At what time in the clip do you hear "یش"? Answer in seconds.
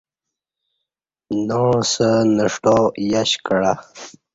3.11-3.31